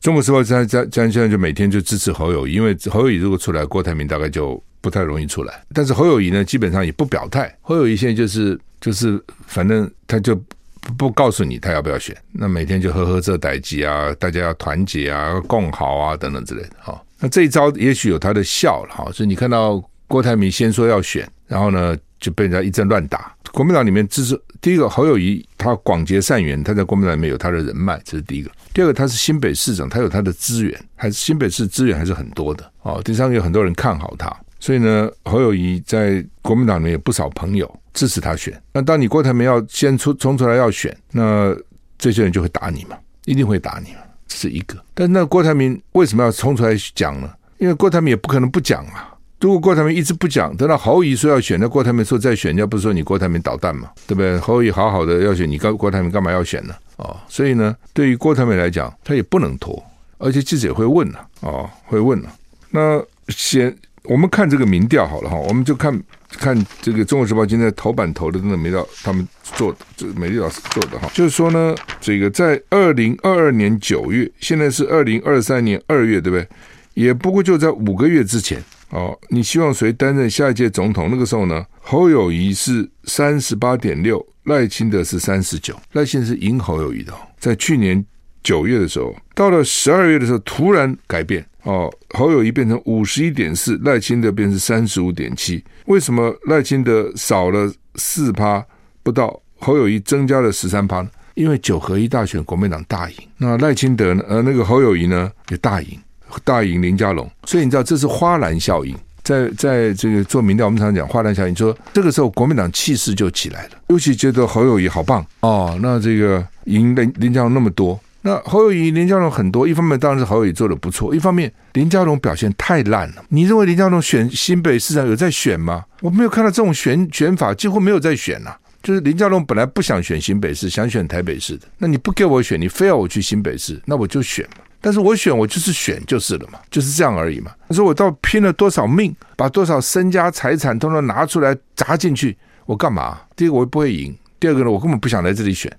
[0.00, 5.64] 中国时报在在在现在就每天就支持侯友，因为侯友宜如果出来，郭台铭大概就不太容易出来。
[5.72, 8.60] 但是侯友谊呢，基本上也不表态，侯友谊现在就是。
[8.82, 17.00] 就是反正他就不不告诉你他要不要选，那每天就呵呵这代志啊，大家要团结啊，共好啊等等之类的哈。
[17.20, 19.08] 那这一招也许有他的效了哈。
[19.12, 23.32] 所以你看到郭台铭先说要选，然后呢就被人家一阵乱打。
[23.52, 28.50] 国民党里面支持第一个侯友谊，他广结善缘，他在国民党里面有他的人脉，这是第一个。
[28.74, 33.00] 第二个他是新北市长，他有他的资源，还是新北市资源还是很多的哦。
[33.04, 34.36] 第三个有很多人看好他。
[34.62, 38.62] 所以呢，侯友宜在国民党里面有不少朋友支持他选。
[38.72, 41.52] 那当你郭台铭要先出冲出来要选，那
[41.98, 43.98] 这些人就会打你嘛，一定会打你嘛，
[44.28, 44.76] 这是一个。
[44.94, 47.28] 但那郭台铭为什么要冲出来讲呢？
[47.58, 49.12] 因为郭台铭也不可能不讲啊。
[49.40, 54.38] 如果郭台铭一直不讲，等到侯友宜说要选，那郭台铭说再选，要不是说你郭台铭捣蛋嘛，对不对？
[54.38, 56.74] 侯友宜好好的要选，你告郭台铭干嘛要选呢？
[56.98, 59.84] 哦，所以呢，对于郭台铭来讲，他也不能拖，
[60.18, 62.32] 而且记者也会问了，哦，会问了。
[62.70, 76.48] 那先我们看这个民调好了哈，我们就看看这个《中国时报》今天头版头的那个民调，他们做，这个美丽老师做的哈，就是说呢，这个在二零二二年九月，现在是二零二三年二月，对不对？
[76.94, 78.62] 也不过就在五个月之前。
[78.90, 81.08] 哦，你希望谁担任下一届总统？
[81.10, 87.10] 那个时候呢，侯友谊是三十八点六，赖清德是三十九，赖清德是赢侯友谊的。
[87.38, 88.04] 在去年
[88.42, 95.62] 九月的时候，到了十二月的时候，突然改变哦，侯友谊变成五十一点四，赖清德变成三十五点七。
[95.86, 98.64] 为什么赖清德少了四趴
[99.02, 101.10] 不到，侯友谊增加了十三趴呢？
[101.34, 104.22] 因为九合一大选国民党大赢，那赖清德呢？
[104.28, 105.98] 呃，那个侯友谊呢也大赢。
[106.44, 108.96] 大赢林佳龙，所以你知道这是花篮效应。
[109.22, 115.78] 在在这个做民调，我们常常讲花篮效应，说这个时候国民党气势就起来了，尤其觉得侯友谊好棒哦。
[115.82, 123.24] 那这个赢林林佳龙那么多，那侯友宜林佳龙很多，一方面当然是侯友宜做的不错，一方面林佳龙表现太烂了。
[123.28, 125.84] 你认为林佳龙选新北市长有在选吗？
[126.00, 131.66] 我没有看到这种选选法，几乎没有在选呐、就是林佳龙本来不想选新北市，想选台北市的。
[131.78, 134.62] 那你不给我选，你非要我去新北市，那我就选嘛。
[134.80, 137.52] 但是我选我就是选就是了嘛，就是这样而已嘛。
[137.68, 143.20] 他说我到拼了多少命，把多少身家财产都能拿出来砸进去，我干嘛？
[143.34, 145.72] 第一个我不会赢，第二个呢，我根本不想来这里选，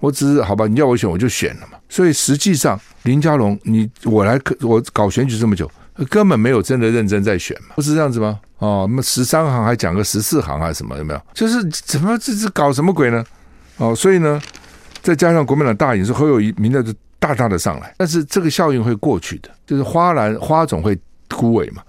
[0.00, 1.78] 我只是好吧，你要我选我就选了嘛。
[1.88, 5.70] 所以实际上林佳龙，你我来我搞选举这么久，
[6.08, 8.40] 根本没有真的认真在选嘛，不是这样子吗？
[8.58, 10.98] 哦，那么十三行还讲个十四行还是什么？
[10.98, 11.22] 有没有？
[11.32, 13.24] 就是怎么这是搞什么鬼呢？
[13.76, 14.40] 哦，所以呢，
[15.00, 16.92] 再加上国民党大赢，是侯友宜民调就。
[17.22, 21.82] 大大的上来，但是这个效应会过去的，就是花篮花总会枯萎嘛，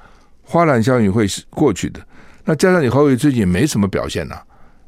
[0.43, 2.01] 花篮效应会是过去的。
[2.43, 4.35] 那加上你侯友宜最近也没什么表现呐、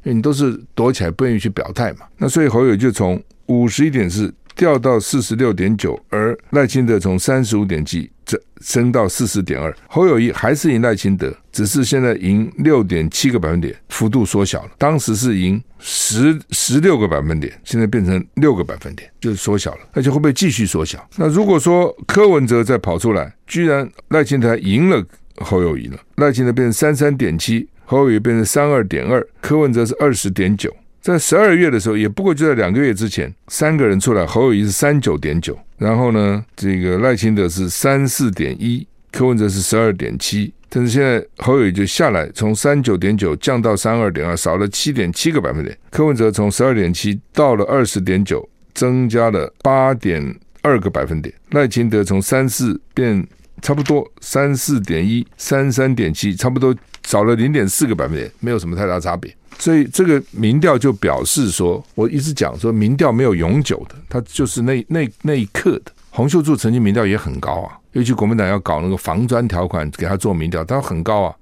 [0.04, 2.06] 因为你都是躲起来不愿意去表态嘛。
[2.16, 14.70] 那所以侯友宜就从五十一点四掉到四十六点九，而赖清德从三十五点七这升到四十点二，侯友宜还是赢赖清德，只是现在赢六点七个百分点，幅度缩小了。
[14.78, 15.62] 当时是赢。
[15.86, 19.80] 十十六个百分点，现在变成六个百分点，就是缩小了。
[19.92, 21.06] 而且会不会继续缩小？
[21.16, 25.04] 那如果说柯文哲再跑出来，居然赖清德赢了
[25.36, 30.74] 侯友宜了，赖清德变成三三点七，侯友宜变成三二点二，柯文哲是二十点九。
[31.00, 40.52] 在十二月的时候，也不过就在两个月之前，三个人出来，侯友谊是三九点九，然后呢，这个赖清德是三四点一，柯文哲是十二点七。
[40.70, 45.76] 但是现在侯友谊就下来，从三九点九降到三二点二，少了七点七个百分点。
[45.90, 51.32] 柯文哲从十二点七到了二十点九，增加了八点二个百分点。
[51.50, 53.24] 赖清德从三四变
[53.60, 59.34] 差不多三四点一，三三点七，差不多少了零点四个百分点，没有什么太大差别。
[59.58, 65.92] 所以这个民调就表示说，我一直讲说民调没有永久的，它就是那那那一刻的。
[66.10, 67.78] 洪秀柱曾经民调也很高啊。
[67.92, 71.36] 尤其国民党要搞那个防专条款，给他做民调，他很高啊。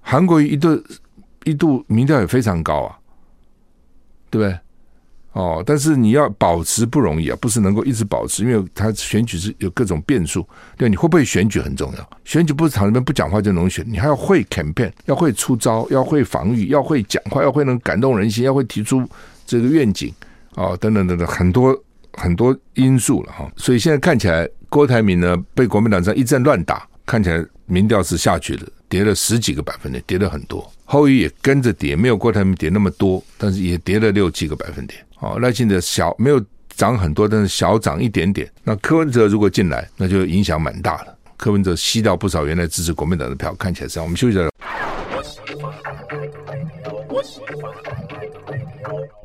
[0.00, 0.82] 韩国一度
[1.44, 2.96] 一度民调也非常高啊，
[4.30, 4.58] 对不对？
[5.32, 10.46] 哦，但是你要保持不容易啊，不是能够一直保持，因为他选举是有各种变数。
[10.76, 19.08] 对，你会不会选举很重要，选举不是躺那边不讲话就能选，你还要会 campaign，要会出招，要会防御，要会讲话，要会能感动人心，要会提出
[19.46, 20.12] 这个愿景
[20.54, 21.76] 啊、哦，等等等等，很多
[22.14, 23.50] 很多因素了哈。
[23.56, 24.48] 所以现在看起来。
[24.72, 30.64] 郭台铭呢，被国民党这样一阵乱打，看起来民调是下去了，跌了十几个百分点，跌了很多。
[30.84, 35.04] 侯友也跟着跌，没有郭台铭跌那么多，但是也跌了六七个百分点。
[35.20, 36.42] 哦，赖清德小没有
[36.74, 38.50] 涨很多，但是小涨一点点。
[38.64, 41.16] 那柯文哲如果进来，那就影响蛮大了。
[41.36, 44.04] 柯文哲吸掉不少原来支持国民党的票，看起来是这样。
[44.04, 44.48] 我们休息一下。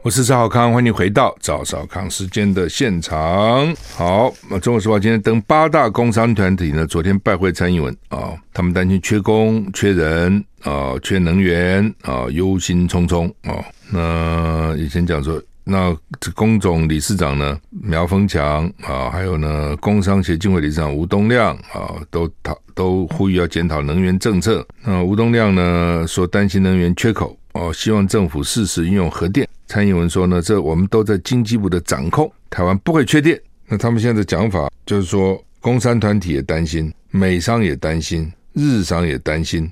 [0.04, 3.76] 我是赵少康，欢迎回到赵少康时间的现场。
[3.96, 13.66] 好，那《中国时报》今天登八大工商团体呢，昨天拜会蔡英文啊，他们担心缺工、缺人啊、缺能源啊，忧心忡忡啊。
[13.92, 24.66] 那以前讲说，那这工总理事长呢，苗丰强啊，还有呢，工商协进会理事长吴东亮啊，都讨都呼吁要检讨能源政策。
[24.84, 29.48] 那吴东亮呢，说担心能源缺口哦，希望政府适时运用核电。
[29.66, 33.42] 蔡英文说呢，这我们都在经济部的掌控，台湾不会缺电。
[33.68, 39.72] 那他们现在的讲法就是说，工商团体也担心，美商也担心，日商也担心，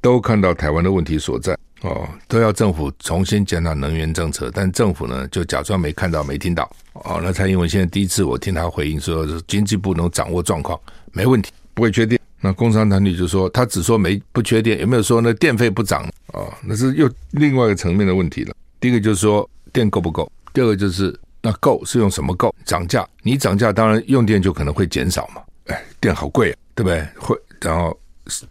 [0.00, 1.54] 都看到台湾的问题所在
[1.84, 6.68] 哦，都要政府重新检讨能源政策，但政府呢就假装没看到、没听到。
[6.94, 10.80] 哦，那蔡英文现在第一次我听他回应说，经济部能掌握状况，
[11.12, 12.18] 没问题，不会缺电。
[12.40, 16.08] 那工商团体就说，他只说没不缺电，有没有说那电费不涨？
[16.28, 18.54] 哦，那是又另外一个层面的问题了。
[18.80, 22.54] 第一个就是说电够不够，第二个就是那够是用什么够？
[22.64, 25.42] 涨价，你涨价，当然用电就可能会减少嘛。
[25.66, 27.06] 哎，电好贵啊，对不对？
[27.18, 27.98] 会，然后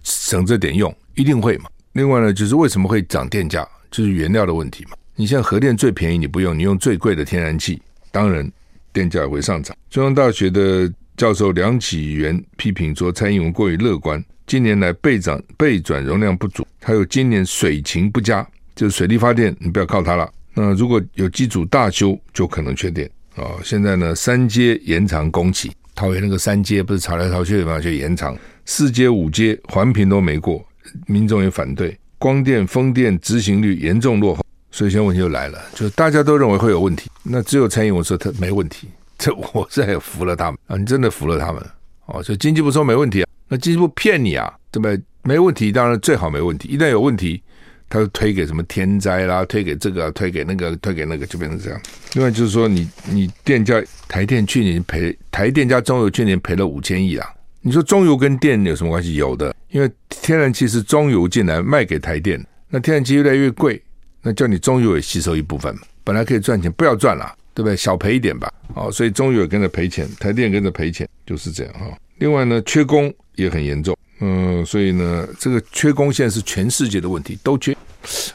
[0.04, 1.70] 省着点用，一定会嘛。
[1.94, 4.98] 另外呢，就是为什么会涨电价，就是原料的问题嘛。
[5.16, 7.80] 你现在核电最便宜，你不用，你用最贵的天然气，
[8.12, 8.52] 当然
[8.92, 9.78] 电价也会上涨。
[9.92, 20.28] 中央大学的教授梁启源批评说，蔡英文过于乐观，近年来备涨备转容量不足，还有今年水情不佳，就是水力发电，你不要靠它了。
[20.56, 23.54] 那如果有机组大修，就可能缺电啊。
[23.64, 25.72] 现在呢，三阶延长工期。
[25.94, 30.66] 桃园那个三阶不是吵来吵去的嘛，就延长四阶五阶环评都没过，
[31.08, 41.62] 民众也反对，光电风电执行率严重落后，所以现在问题就来了，就是大家都认为会有问题，那只有蔡英文说他没问题，这我这也服了他们啊，你真的服了他们
[42.06, 45.00] 哦，所以经济部说没问题啊，那经济部骗你啊，对不对？
[45.24, 47.42] 没问题，当然最好没问题，一旦有问题。
[47.90, 51.80] 他就推给什么天灾啦，推给这个，推给那个，推给那个，就变成这样。
[52.14, 57.30] 另外就是说你，你你电价，台电去年赔，台电加中油去年赔了五千亿啊。
[57.62, 59.14] 你说中油跟电有什么关系？
[59.14, 63.82] 有的，因为天然气是中油进来卖给台电，那天然气越来越贵，
[64.22, 65.82] 那叫你中油也吸收一部分嘛。
[66.04, 67.76] 本来可以赚钱，不要赚了，对不对？
[67.76, 68.54] 小赔一点吧。
[68.76, 71.98] 哦，所以中油也跟着赔钱，台电跟着赔钱，就是这样哈。
[72.20, 73.98] 另外呢，缺工也很严重。
[74.20, 77.76] 嗯，所以呢，这个缺工现在是全世界的问题，都缺。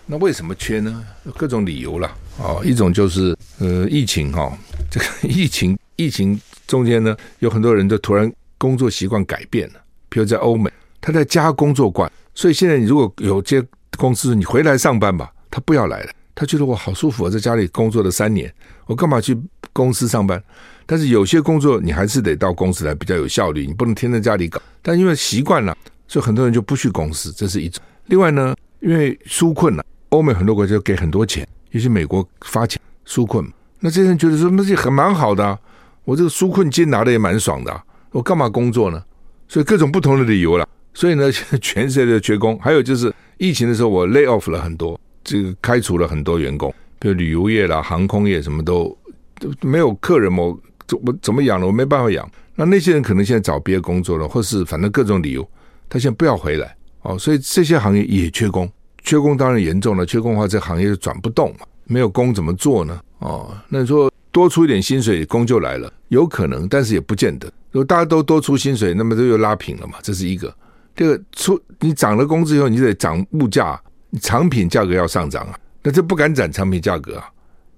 [0.07, 1.05] 那为什么缺呢？
[1.37, 2.13] 各种理由啦。
[2.39, 4.59] 哦，一种就是呃，疫情哈、哦，
[4.91, 9.75] 这个疫情疫情中间呢，有很多人都突然工作习惯改变了。
[10.09, 10.71] 比如在欧美，
[11.09, 13.65] 他在家工作惯，所以现在你如果有些
[13.97, 18.53] 公司你回来上班吧，他不要来了，他觉得我好舒服，啊在家里工作了三年，
[18.85, 19.35] 我干嘛去
[19.73, 20.43] 公司上班？
[20.85, 24.61] 但是有些工作你还是得到公司来，比较有效率，你不能天天家里搞。
[24.83, 25.75] 但因为习惯了，
[26.07, 27.83] 所以很多人就不去公司，这是一种。
[28.05, 35.59] 另外呢，因为纾困了，欧美很多国家给很多钱，尤其美国发钱纾困，那这些人觉得说那这很蛮好的啊，
[36.05, 39.03] 我这个纾困金拿的也蛮爽的啊，我干嘛工作呢？
[39.49, 40.69] 所以各种不同的理由了。
[40.99, 48.99] 所以呢，现 在全世界的缺工，还有就是疫情的时候我 lay off 了很多，这个开除了很多员工，比如旅游业啦、航空业什么都
[49.39, 50.37] 都没有客人。
[50.37, 51.67] 我怎么怎么养了？
[51.69, 52.29] 我没办法养。
[52.57, 55.49] 那那些人可能现在找别的工作了，或是反正各种理由，
[55.89, 57.17] 他现在不要回来哦。
[57.17, 58.69] 所以这些行业也缺工，
[59.05, 60.05] 缺工当然严重了。
[60.05, 61.67] 缺工的话，这行业就转不动嘛。
[61.85, 63.01] 没有工怎么做呢？
[63.21, 67.47] 哦，那你说多出一点薪水，工就来了，有可能，但是也不见得。
[67.71, 69.99] 如果大家都多出薪水，那么这又拉平了嘛。
[70.03, 70.53] 这是一个。
[70.99, 73.81] 这个，出你涨了工资以后，你得涨物价，
[74.11, 75.59] 你产品价格要上涨啊。
[75.83, 77.31] 那这不敢涨产品价格啊，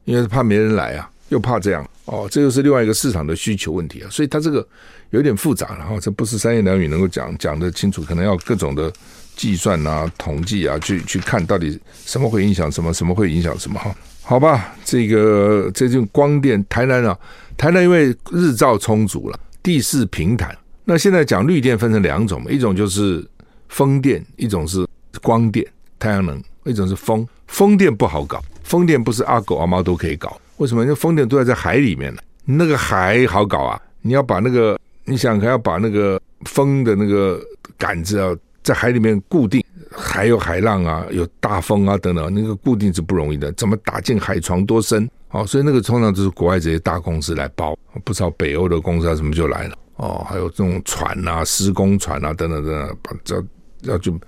[0.05, 1.09] 因为怕没人来啊。
[1.29, 4.67] 又怕这样哦，这又是另外一个市场的需求问题啊，所以它这个
[5.11, 8.93] 有点复杂，然后这不是三言两语能够讲讲得清楚，可能要各种的
[9.37, 13.95] 计算啊、统计啊，去去看到底什么会影响什么，什么会影响什么哈？
[14.23, 17.17] 好吧，这个这就光电台南啊，
[17.57, 20.59] 台南因为日照充足了，地势平坦，
[20.91, 23.25] 那现在讲绿电分成两种嘛，一种就是
[23.69, 24.85] 风电，一种是
[25.23, 25.65] 光电
[26.01, 30.37] 太阳能，一种是风风电不好搞，风电不是阿狗阿猫都可以搞。
[30.57, 30.83] 为什么？
[30.83, 32.21] 因为风电都要在海里面呢？
[32.45, 33.81] 那个海好搞啊！
[34.03, 37.41] 你要把那个，你想还要把那个风的那个
[37.79, 43.53] 杆子啊，在海里面固定，还有海浪啊，有大风啊等等，那个固定是不容易的。
[43.53, 45.09] 怎么打进海床多深？
[45.31, 49.79] 哦，所以那个通常都是国外这些大公司来包，不少北欧的公司啊什么就来了。
[50.01, 54.19] 哦，还有这种船啊，施工船啊等等等等，把要要就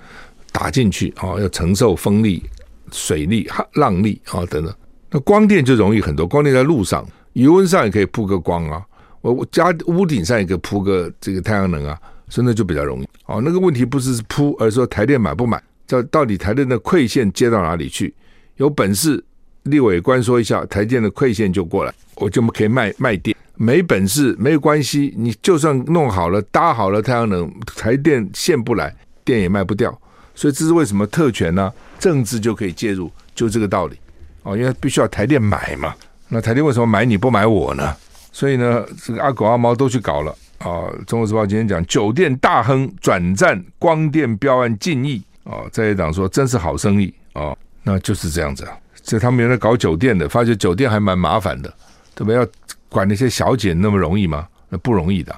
[0.52, 2.44] 打进去哦，要承受风力、
[2.90, 4.74] 水力、浪力啊等等。
[5.10, 8.84] 那光电就容易很多，光电在路上、油温上也可以铺个光啊，
[9.22, 13.08] 我我家屋顶上也可以铺个这个太阳能啊，所以那就比较容易。
[13.24, 18.14] 哦，那个问题不是铺，而是说台电买不买，叫到底台电的馈线接到哪里去？
[18.56, 19.24] 有本事
[19.64, 23.36] 立委官说一下，台电的馈线就过来，我就可以卖卖电。
[23.54, 28.92] 没本事没有关系，你就算弄好了搭好了太阳能，台电线不来，
[29.24, 29.96] 电也卖不掉。
[30.34, 31.72] 所以这是为什么特权呢？
[31.98, 33.96] 政治就可以介入，就这个道理。
[34.42, 35.94] 哦，因为必须要台电买嘛，
[36.28, 37.94] 那台电为什么买你不买我呢？
[38.32, 40.90] 所以呢，这个阿狗阿猫都去搞了啊。
[41.04, 47.54] 《中国时报》今天讲，酒店大亨转战光电标案近亿啊，在野党说真是好生意啊。
[47.84, 48.76] 那就是这样子啊。
[49.02, 51.72] 这他们原来搞酒店的，发觉酒店还蛮麻烦的，
[52.14, 52.32] 对不？
[52.32, 52.46] 要
[52.88, 54.46] 管那些小姐那么容易吗？
[54.68, 55.34] 那不容易的。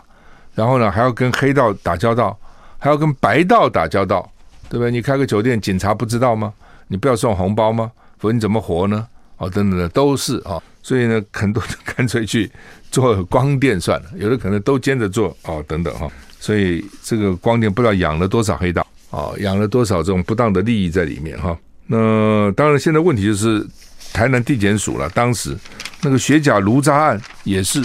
[0.55, 2.39] 然后呢，还要跟黑道打交道，
[2.79, 4.31] 还要跟白道打交道，
[4.69, 4.91] 对不对？
[4.91, 6.53] 你开个酒店，警察不知道吗？
[6.89, 7.91] 你不要送红包吗？
[8.19, 9.07] 否则你怎么活呢？
[9.39, 12.51] 哦，等等的都是啊、所以呢，很多就干脆去
[12.91, 16.09] 做光电算了，有的可能都兼着做哦，等等哈、
[16.39, 23.67] 所以这个光电不知道养了多少黑道哦，养了多少这种不当的利益在里面哈、那当然，现在问题就是
[24.13, 25.57] 台南地检署了，当时
[26.03, 27.83] 那个学甲炉渣案也是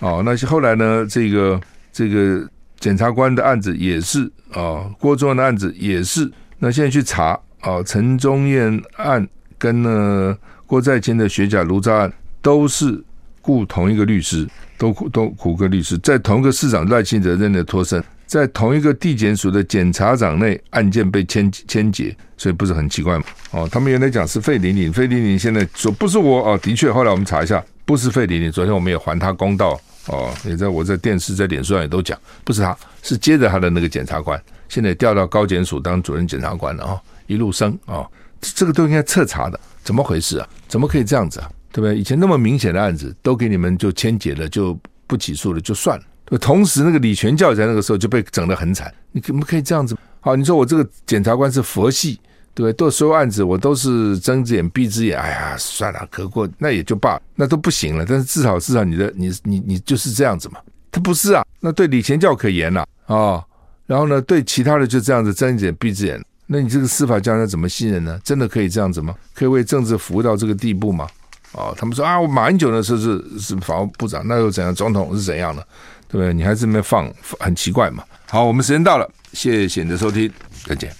[0.00, 1.60] 哦，那些后来呢，这个
[1.92, 2.48] 这个
[2.78, 9.28] 检察官的案子也是哦，郭忠的案子也是，那现在去查哦，陈忠彦案
[9.58, 10.36] 跟呢。
[10.70, 13.02] 郭在清的学甲炉渣案都是
[13.42, 14.48] 雇同一个律师，
[14.78, 23.24] 都都雇个律师，在同一个市长赖清德任的脱身，在同一个地检署的检察长内，案件被牵牵结，所以不是很奇怪吗？
[23.50, 28.52] 哦，他们原来讲是费玲玲，费玲玲现在说不是我哦，的确，后来我们查一下，不是费玲玲。
[28.52, 29.76] 昨天我们也还他公道
[30.06, 38.06] 哦，也在我在电视在脸书上也都讲，不是他，是接着他的那个检察官，现在调到高检署当主任检察官了啊，一路升啊，
[38.40, 39.58] 这个都应该彻查的。
[39.82, 40.48] 怎么回事啊？
[40.68, 41.50] 怎么可以这样子啊？
[41.72, 41.98] 对不对？
[41.98, 44.78] 以前那么明显的案子都给你们就签结了，就
[45.08, 46.04] 不起诉了，就算了。
[46.38, 48.92] 同时，那个李全教在那个时候就被整得很惨。
[49.12, 49.96] 你怎么可以这样子？
[50.20, 52.20] 好，你说我这个检察官是佛系，
[52.54, 52.72] 对不对？
[52.72, 55.18] 都所有案子我都是睁只眼闭只眼。
[55.18, 58.04] 哎呀，算了，可过那也就罢了，那都不行了。
[58.08, 60.60] 但是至少至少你的你你你就是这样子嘛。
[60.92, 63.42] 他不是啊，那对李全教可严了啊、
[63.86, 66.22] 然后呢，对其他的就这样子睁只眼闭只眼。
[66.46, 68.18] 那你这个司法将来怎么信任呢？
[68.22, 69.14] 真的可以这样子吗？
[69.34, 71.08] 可以为政治服务到这个地步吗？
[71.52, 74.72] 哦，他们说啊，我马英九的时候是是法务部长，那又怎样？
[74.74, 75.66] 总统是怎样的？
[76.18, 76.32] 对？
[76.34, 78.04] 你还是没放，很奇怪嘛。
[78.26, 80.30] 好，我们时间到了，谢谢你的收听，
[80.66, 80.99] 再见。